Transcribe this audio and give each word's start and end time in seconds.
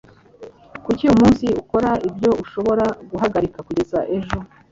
Kuki 0.83 1.01
uyu 1.05 1.19
munsi 1.21 1.45
ukora 1.61 1.91
ibyo 2.09 2.31
ushobora 2.43 2.85
guhagarika 3.11 3.59
kugeza 3.67 3.99
ejo? 4.17 4.37